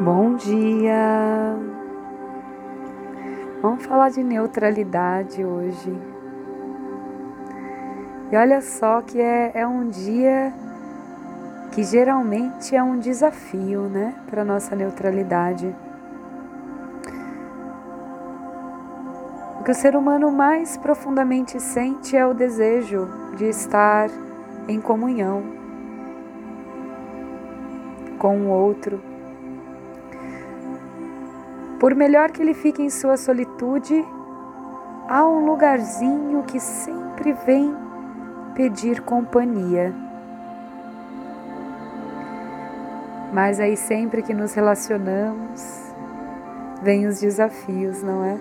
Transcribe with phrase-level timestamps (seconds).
[0.00, 1.56] Bom dia!
[3.60, 5.92] Vamos falar de neutralidade hoje.
[8.30, 10.54] E olha só que é, é um dia
[11.72, 15.74] que geralmente é um desafio, né, para nossa neutralidade.
[19.58, 24.08] O que o ser humano mais profundamente sente é o desejo de estar
[24.68, 25.42] em comunhão
[28.16, 29.17] com o outro
[31.78, 34.04] por melhor que ele fique em sua solitude,
[35.08, 37.74] há um lugarzinho que sempre vem
[38.54, 39.94] pedir companhia.
[43.32, 45.92] Mas aí sempre que nos relacionamos,
[46.82, 48.36] vem os desafios, não é?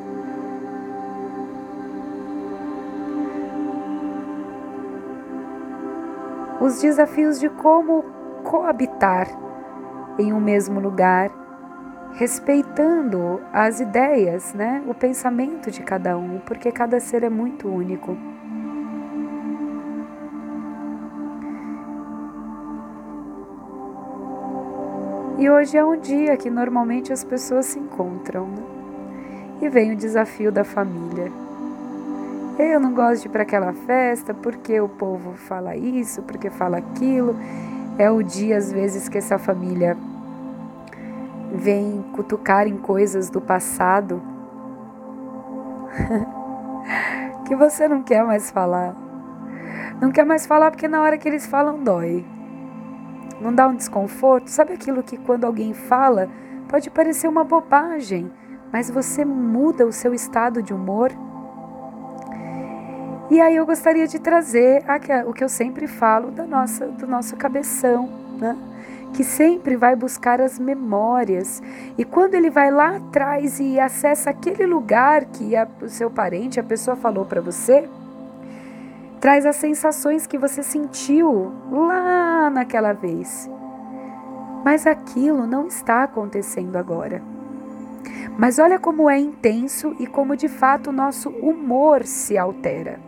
[6.59, 8.03] Os desafios de como
[8.43, 9.27] coabitar
[10.17, 11.29] em um mesmo lugar
[12.17, 14.83] respeitando as ideias, né?
[14.87, 18.17] o pensamento de cada um, porque cada ser é muito único.
[25.37, 28.47] E hoje é um dia que normalmente as pessoas se encontram.
[28.47, 28.63] Né?
[29.61, 31.31] E vem o desafio da família.
[32.57, 36.77] Eu não gosto de ir para aquela festa porque o povo fala isso, porque fala
[36.77, 37.35] aquilo.
[37.99, 39.95] É o dia, às vezes, que essa família
[41.51, 44.21] vem cutucar em coisas do passado
[47.45, 48.95] que você não quer mais falar.
[50.01, 52.25] Não quer mais falar porque na hora que eles falam dói.
[53.41, 54.49] Não dá um desconforto?
[54.49, 56.29] Sabe aquilo que quando alguém fala
[56.67, 58.31] pode parecer uma bobagem,
[58.71, 61.11] mas você muda o seu estado de humor?
[63.29, 64.83] E aí eu gostaria de trazer
[65.25, 68.55] o que eu sempre falo da nossa, do nosso cabeção, né?
[69.13, 71.61] que sempre vai buscar as memórias.
[71.97, 76.59] E quando ele vai lá atrás e acessa aquele lugar que a, o seu parente,
[76.59, 77.89] a pessoa falou para você,
[79.19, 83.49] traz as sensações que você sentiu lá naquela vez.
[84.63, 87.21] Mas aquilo não está acontecendo agora.
[88.37, 93.06] Mas olha como é intenso e como de fato o nosso humor se altera.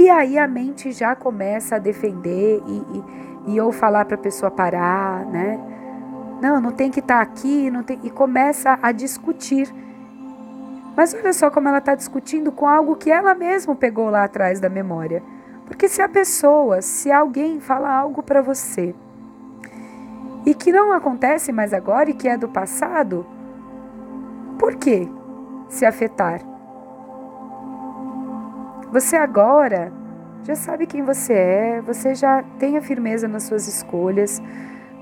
[0.00, 4.18] E aí a mente já começa a defender e, e e ou falar para a
[4.18, 5.58] pessoa parar, né?
[6.40, 9.72] Não, não tem que estar tá aqui, não tem e começa a discutir.
[10.96, 14.60] Mas olha só como ela está discutindo com algo que ela mesma pegou lá atrás
[14.60, 15.22] da memória.
[15.66, 18.94] Porque se a pessoa, se alguém fala algo para você
[20.44, 23.24] e que não acontece mais agora e que é do passado,
[24.58, 25.08] por que
[25.68, 26.40] se afetar?
[28.92, 29.92] Você agora
[30.42, 34.42] já sabe quem você é, você já tem a firmeza nas suas escolhas,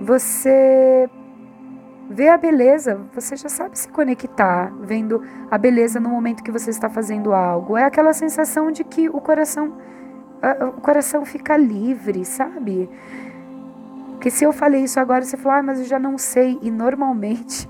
[0.00, 1.08] você
[2.10, 6.70] vê a beleza, você já sabe se conectar, vendo a beleza no momento que você
[6.70, 7.76] está fazendo algo.
[7.76, 9.72] É aquela sensação de que o coração
[10.76, 12.88] o coração fica livre, sabe?
[14.12, 16.58] Porque se eu falei isso agora, você fala, ah, mas eu já não sei.
[16.62, 17.68] E normalmente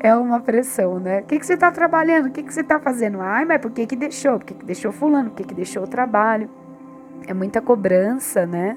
[0.00, 1.20] é uma pressão, né?
[1.20, 2.26] O que, que você está trabalhando?
[2.26, 3.20] O que, que você está fazendo?
[3.20, 4.38] Ai, mas por que, que deixou?
[4.38, 5.30] Por que, que deixou fulano?
[5.30, 6.48] Por que, que deixou o trabalho?
[7.26, 8.76] É muita cobrança, né?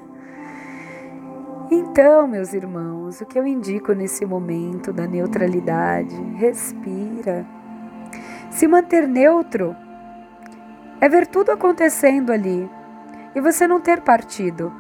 [1.72, 6.16] Então, meus irmãos, o que eu indico nesse momento da neutralidade?
[6.36, 7.46] Respira.
[8.50, 9.76] Se manter neutro
[11.00, 12.70] é ver tudo acontecendo ali
[13.36, 14.74] e você não ter partido,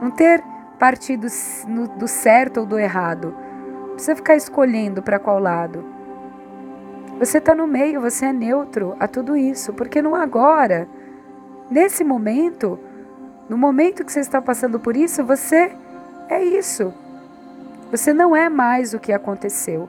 [0.00, 0.42] não ter
[0.78, 1.26] partido
[1.98, 3.34] do certo ou do errado.
[3.94, 5.84] Precisa ficar escolhendo para qual lado.
[7.18, 10.88] Você está no meio, você é neutro a tudo isso, porque no agora
[11.70, 12.78] Nesse momento,
[13.48, 15.72] no momento que você está passando por isso, você
[16.28, 16.92] é isso.
[17.90, 19.88] Você não é mais o que aconteceu.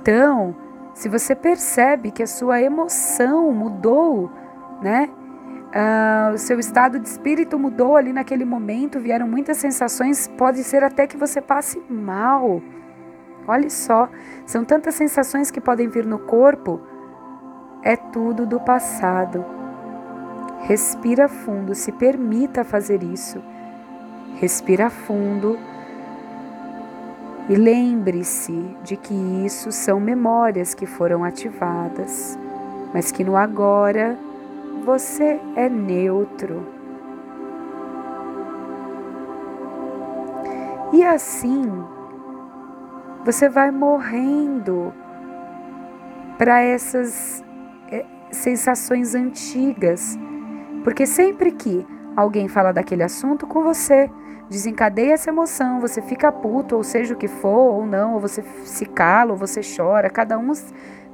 [0.00, 0.54] Então,
[0.94, 4.30] se você percebe que a sua emoção mudou,
[4.82, 5.08] né?
[5.74, 10.84] Uh, o seu estado de espírito mudou ali naquele momento, vieram muitas sensações, pode ser
[10.84, 12.60] até que você passe mal.
[13.46, 14.08] Olha só,
[14.46, 16.80] são tantas sensações que podem vir no corpo,
[17.82, 19.44] é tudo do passado.
[20.60, 23.42] Respira fundo, se permita fazer isso.
[24.36, 25.58] Respira fundo
[27.48, 29.12] e lembre-se de que
[29.44, 32.38] isso são memórias que foram ativadas,
[32.94, 34.16] mas que no agora
[34.84, 36.64] você é neutro.
[40.92, 41.84] E assim
[43.24, 44.92] você vai morrendo
[46.38, 47.44] para essas
[47.90, 50.18] eh, sensações antigas
[50.82, 51.86] porque sempre que
[52.16, 54.10] alguém fala daquele assunto com você,
[54.50, 58.42] desencadeia essa emoção, você fica puto, ou seja o que for, ou não, ou você
[58.64, 60.52] se cala, ou você chora, cada um,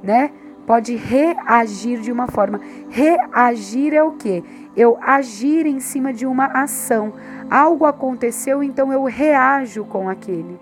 [0.01, 0.31] né,
[0.65, 2.59] pode reagir de uma forma.
[2.89, 4.43] Reagir é o quê?
[4.75, 7.13] Eu agir em cima de uma ação.
[7.49, 10.59] Algo aconteceu, então eu reajo com aquele.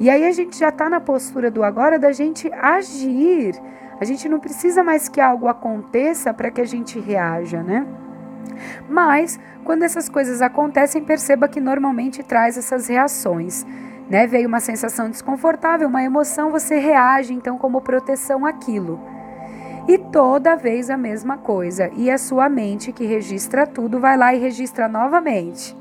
[0.00, 3.60] E aí a gente já está na postura do agora da gente agir.
[4.00, 7.86] A gente não precisa mais que algo aconteça para que a gente reaja, né?
[8.88, 13.66] Mas, quando essas coisas acontecem, perceba que normalmente traz essas reações.
[14.08, 14.26] Né?
[14.26, 19.00] Veio uma sensação desconfortável, uma emoção, você reage então como proteção àquilo.
[19.86, 21.90] E toda vez a mesma coisa.
[21.96, 25.76] E a sua mente, que registra tudo, vai lá e registra novamente.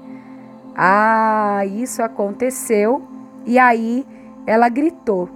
[0.76, 3.17] Ah, isso aconteceu.
[3.48, 4.06] E aí
[4.46, 5.30] ela gritou.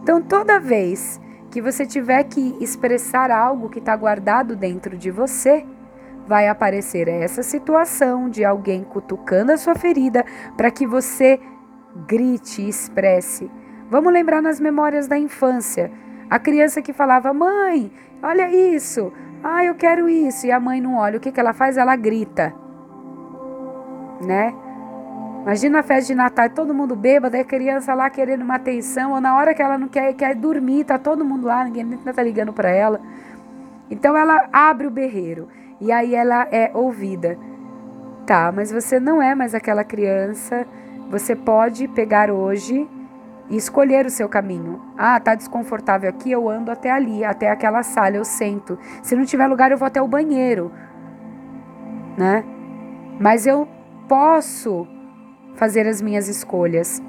[0.00, 1.20] Então, toda vez
[1.50, 5.66] que você tiver que expressar algo que está guardado dentro de você,
[6.26, 10.24] vai aparecer essa situação de alguém cutucando a sua ferida
[10.56, 11.40] para que você
[12.06, 13.50] grite expresse.
[13.90, 15.90] Vamos lembrar nas memórias da infância.
[16.30, 17.92] A criança que falava: Mãe,
[18.22, 19.12] olha isso.
[19.42, 20.46] Ah, eu quero isso.
[20.46, 21.18] E a mãe não olha.
[21.18, 21.76] O que, que ela faz?
[21.76, 22.54] Ela grita.
[24.24, 24.54] Né?
[25.44, 29.20] Imagina a festa de Natal, todo mundo bêbado, a criança lá querendo uma atenção, ou
[29.20, 32.50] na hora que ela não quer, quer dormir, tá todo mundo lá, ninguém tá ligando
[32.50, 32.98] para ela.
[33.90, 35.46] Então ela abre o berreiro
[35.78, 37.38] e aí ela é ouvida.
[38.26, 40.66] Tá, mas você não é mais aquela criança.
[41.10, 42.88] Você pode pegar hoje
[43.50, 44.80] e escolher o seu caminho.
[44.96, 48.78] Ah, tá desconfortável aqui, eu ando até ali, até aquela sala, eu sento.
[49.02, 50.72] Se não tiver lugar, eu vou até o banheiro.
[52.16, 52.42] Né?
[53.20, 53.68] Mas eu
[54.08, 54.88] posso
[55.54, 57.02] fazer as minhas escolhas.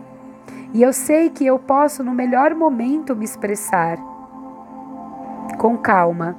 [0.74, 3.98] E eu sei que eu posso no melhor momento me expressar
[5.58, 6.38] com calma.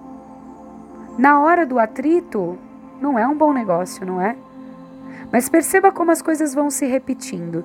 [1.18, 2.58] Na hora do atrito,
[3.00, 4.36] não é um bom negócio, não é?
[5.32, 7.64] Mas perceba como as coisas vão se repetindo.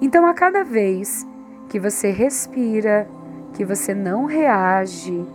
[0.00, 1.26] Então, a cada vez
[1.68, 3.08] que você respira,
[3.52, 5.26] que você não reage,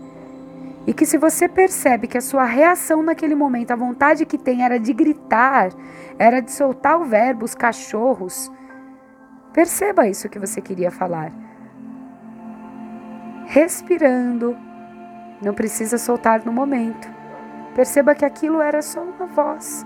[0.85, 4.63] e que se você percebe que a sua reação naquele momento, a vontade que tem
[4.63, 5.69] era de gritar,
[6.19, 8.51] era de soltar o verbo, os cachorros,
[9.53, 11.31] perceba isso que você queria falar.
[13.45, 14.57] Respirando,
[15.41, 17.09] não precisa soltar no momento.
[17.75, 19.85] Perceba que aquilo era só uma voz,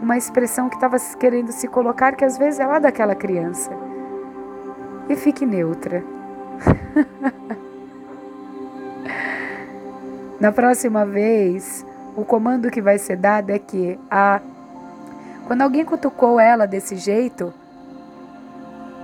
[0.00, 3.70] uma expressão que estava querendo se colocar, que às vezes é lá daquela criança.
[5.08, 6.02] E fique neutra.
[10.40, 14.40] Na próxima vez, o comando que vai ser dado é que a
[15.46, 17.54] quando alguém cutucou ela desse jeito,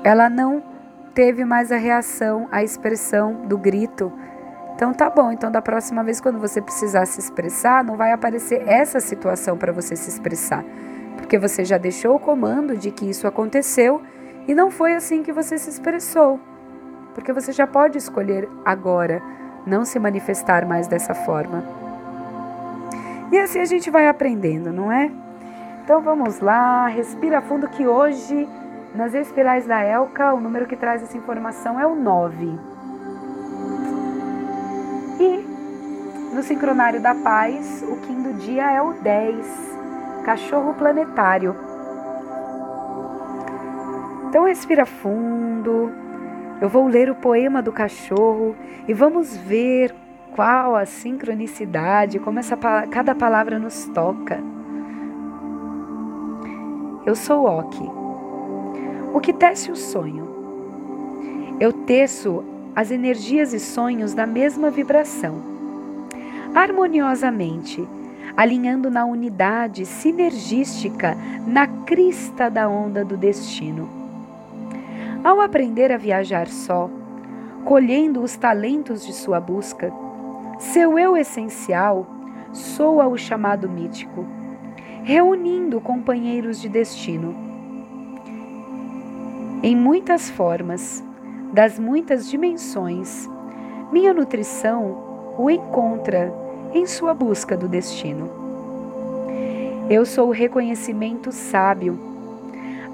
[0.05, 0.63] ela não
[1.15, 4.13] teve mais a reação, a expressão do grito.
[4.75, 8.63] Então tá bom, então da próxima vez quando você precisar se expressar, não vai aparecer
[8.69, 10.63] essa situação para você se expressar,
[11.17, 14.03] porque você já deixou o comando de que isso aconteceu
[14.47, 16.39] e não foi assim que você se expressou.
[17.15, 19.23] Porque você já pode escolher agora
[19.67, 21.65] não se manifestar mais dessa forma.
[23.33, 25.11] E assim a gente vai aprendendo, não é?
[25.83, 28.49] Então vamos lá, respira fundo que hoje
[28.95, 32.59] nas espirais da Elka, o número que traz essa informação é o 9.
[35.19, 39.47] E no sincronário da paz, o quinto dia é o 10,
[40.25, 41.57] cachorro planetário.
[44.29, 46.04] Então respira fundo.
[46.65, 48.57] Eu vou ler o poema do cachorro
[48.89, 49.95] e vamos ver
[50.35, 54.43] qual a sincronicidade, como essa cada palavra nos toca.
[57.05, 57.87] Eu sou Oki,
[59.13, 60.27] o que tece o sonho.
[61.61, 62.43] Eu teço
[62.75, 65.43] as energias e sonhos na mesma vibração,
[66.55, 67.87] harmoniosamente,
[68.35, 71.15] alinhando na unidade sinergística
[71.47, 74.04] na crista da onda do destino.
[75.25, 76.91] Ao aprender a viajar só,
[77.65, 79.91] colhendo os talentos de sua busca,
[80.59, 82.07] seu eu essencial
[82.53, 84.27] soa o chamado mítico,
[85.03, 87.35] reunindo companheiros de destino.
[89.63, 91.03] Em muitas formas,
[91.55, 93.27] das muitas dimensões,
[93.91, 96.31] minha nutrição o encontra
[96.75, 98.29] em sua busca do destino.
[99.89, 102.14] Eu sou o reconhecimento sábio,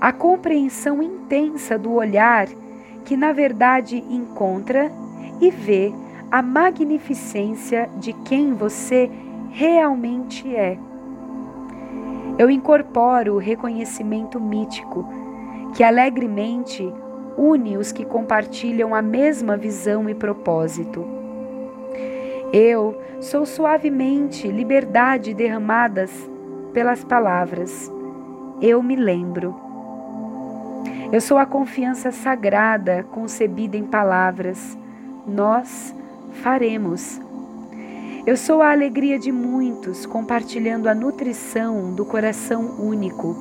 [0.01, 2.49] a compreensão intensa do olhar
[3.05, 4.91] que, na verdade, encontra
[5.41, 5.93] e vê
[6.31, 9.11] a magnificência de quem você
[9.51, 10.79] realmente é.
[12.39, 15.07] Eu incorporo o reconhecimento mítico
[15.75, 16.91] que alegremente
[17.37, 21.07] une os que compartilham a mesma visão e propósito.
[22.53, 26.11] Eu sou suavemente liberdade derramadas
[26.73, 27.91] pelas palavras.
[28.61, 29.70] Eu me lembro.
[31.13, 34.79] Eu sou a confiança sagrada concebida em palavras.
[35.27, 35.93] Nós
[36.35, 37.21] faremos.
[38.25, 43.35] Eu sou a alegria de muitos, compartilhando a nutrição do coração único,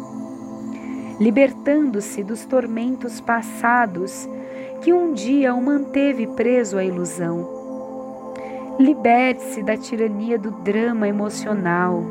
[1.20, 4.28] libertando-se dos tormentos passados
[4.82, 7.48] que um dia o manteve preso à ilusão.
[8.80, 12.04] Liberte-se da tirania do drama emocional.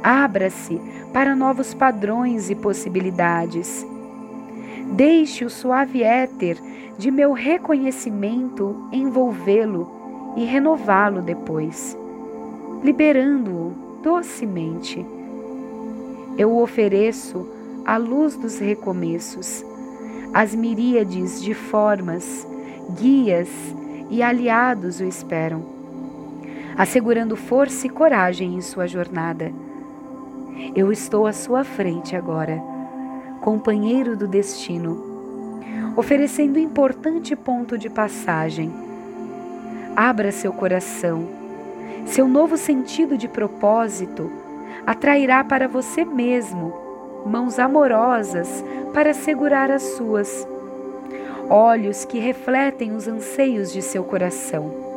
[0.00, 0.80] Abra-se
[1.12, 3.84] para novos padrões e possibilidades.
[4.92, 6.58] Deixe o suave éter
[6.98, 9.88] de meu reconhecimento envolvê-lo
[10.36, 11.96] e renová-lo depois,
[12.82, 15.04] liberando-o docemente.
[16.36, 17.48] Eu o ofereço
[17.84, 19.64] à luz dos recomeços,
[20.32, 22.46] as miríades de formas,
[22.98, 23.48] guias
[24.10, 25.62] e aliados o esperam,
[26.76, 29.52] assegurando força e coragem em sua jornada.
[30.74, 32.62] Eu estou à sua frente agora,
[33.48, 35.62] companheiro do destino,
[35.96, 38.70] oferecendo importante ponto de passagem.
[39.96, 41.26] Abra seu coração.
[42.04, 44.30] Seu novo sentido de propósito
[44.86, 46.74] atrairá para você mesmo
[47.24, 48.62] mãos amorosas
[48.92, 50.46] para segurar as suas
[51.48, 54.87] olhos que refletem os anseios de seu coração.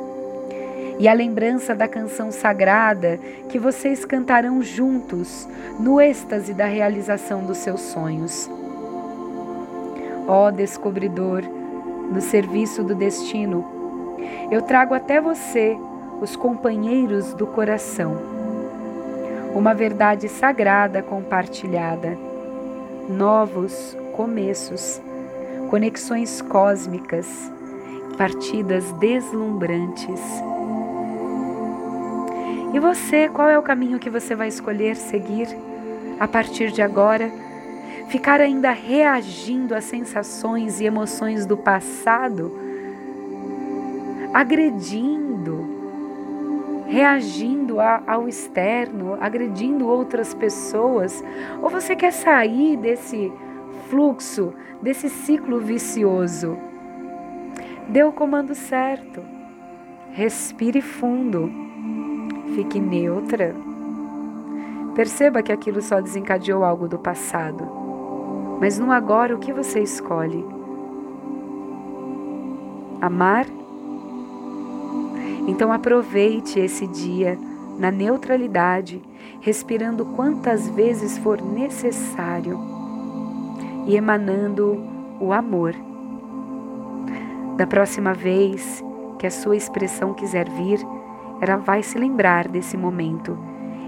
[1.00, 3.19] E a lembrança da canção sagrada
[3.50, 5.48] que vocês cantarão juntos
[5.79, 8.50] no êxtase da realização dos seus sonhos.
[10.27, 11.41] Ó oh, descobridor,
[12.12, 13.65] no serviço do destino,
[14.51, 15.77] eu trago até você
[16.21, 18.15] os companheiros do coração,
[19.55, 22.17] uma verdade sagrada compartilhada,
[23.10, 25.01] novos começos
[25.71, 27.50] conexões cósmicas,
[28.17, 30.19] partidas deslumbrantes.
[32.73, 35.47] E você, qual é o caminho que você vai escolher seguir
[36.17, 37.29] a partir de agora?
[38.07, 42.57] Ficar ainda reagindo às sensações e emoções do passado?
[44.33, 45.65] Agredindo,
[46.87, 51.21] reagindo a, ao externo, agredindo outras pessoas?
[51.61, 53.31] Ou você quer sair desse
[53.89, 56.57] fluxo, desse ciclo vicioso.
[57.89, 59.21] Dê o comando certo.
[60.13, 61.70] Respire fundo.
[62.55, 63.55] Fique neutra.
[64.96, 67.67] Perceba que aquilo só desencadeou algo do passado.
[68.60, 70.46] Mas no agora, o que você escolhe?
[73.00, 73.48] Amar?
[75.48, 77.38] Então aproveite esse dia
[77.79, 79.01] na neutralidade,
[79.39, 82.60] respirando quantas vezes for necessário
[83.88, 84.79] e emanando
[85.20, 85.74] o amor.
[87.58, 88.84] Da próxima vez
[89.17, 90.79] que a sua expressão quiser vir,
[91.41, 93.38] ela vai se lembrar desse momento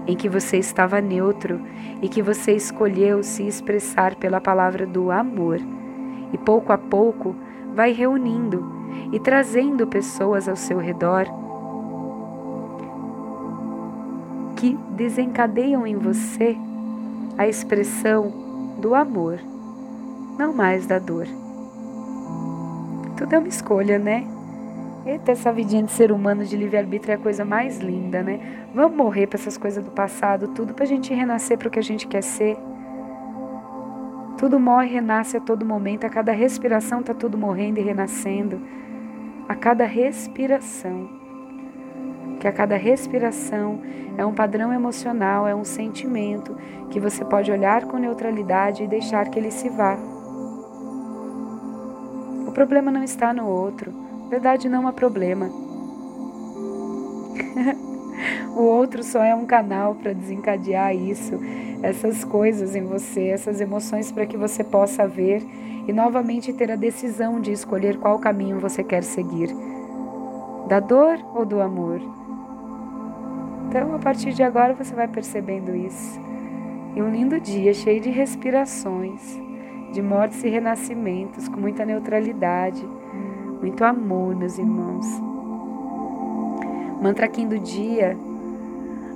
[0.06, 1.60] em que você estava neutro
[2.02, 5.58] e que você escolheu se expressar pela palavra do amor.
[6.32, 7.34] E pouco a pouco
[7.74, 8.62] vai reunindo
[9.12, 11.26] e trazendo pessoas ao seu redor
[14.56, 16.56] que desencadeiam em você
[17.38, 19.38] a expressão do amor
[20.38, 21.26] não mais da dor.
[23.16, 24.26] Tudo é uma escolha, né?
[25.06, 28.66] Eita, essa vidinha de ser humano de livre-arbítrio é a coisa mais linda, né?
[28.74, 31.78] Vamos morrer para essas coisas do passado, tudo para a gente renascer para o que
[31.78, 32.56] a gente quer ser.
[34.38, 38.60] Tudo morre e renasce a todo momento, a cada respiração está tudo morrendo e renascendo.
[39.46, 41.08] A cada respiração.
[42.40, 43.80] Que a cada respiração
[44.16, 46.56] é um padrão emocional, é um sentimento
[46.90, 49.98] que você pode olhar com neutralidade e deixar que ele se vá
[52.54, 53.92] problema não está no outro.
[54.34, 55.46] Verdade não há problema.
[58.50, 61.38] o outro só é um canal para desencadear isso,
[61.80, 65.40] essas coisas em você, essas emoções para que você possa ver
[65.86, 69.54] e novamente ter a decisão de escolher qual caminho você quer seguir.
[70.66, 72.00] Da dor ou do amor?
[73.68, 76.20] Então, a partir de agora você vai percebendo isso.
[76.96, 79.40] E um lindo dia cheio de respirações
[79.92, 82.84] de mortes e renascimentos, com muita neutralidade,
[83.64, 85.06] muito amor, meus irmãos.
[87.00, 88.14] Mantra Kim do dia,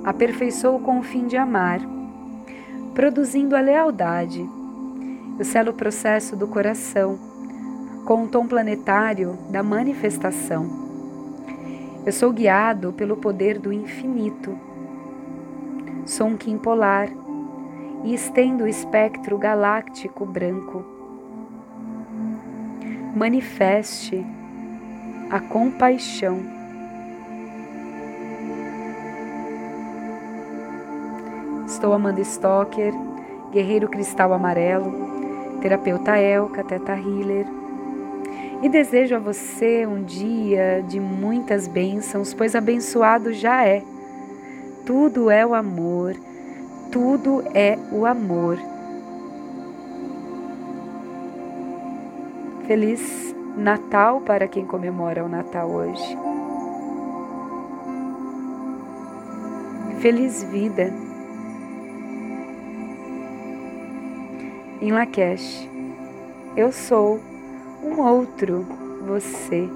[0.03, 1.79] aperfeiçoou com o fim de amar,
[2.95, 4.43] produzindo a lealdade.
[5.37, 7.19] Eu selo o processo do coração,
[8.05, 10.67] com o tom planetário da manifestação.
[12.03, 14.57] Eu sou guiado pelo poder do infinito.
[16.07, 17.07] Sou um Kim polar
[18.03, 20.83] e estendo o espectro galáctico branco.
[23.15, 24.25] Manifeste
[25.29, 26.39] a compaixão.
[31.67, 32.93] Estou Amanda Stocker,
[33.51, 34.91] guerreiro cristal amarelo,
[35.61, 37.45] terapeuta Elka, Teta Healer.
[38.61, 43.83] E desejo a você um dia de muitas bênçãos, pois abençoado já é.
[44.85, 46.15] Tudo é o amor,
[46.91, 48.57] tudo é o amor.
[52.65, 56.17] Feliz Natal para quem comemora o Natal hoje.
[59.99, 60.93] Feliz vida.
[64.81, 65.69] Em Lakesh,
[66.55, 67.19] eu sou
[67.83, 68.65] um outro
[69.05, 69.67] você.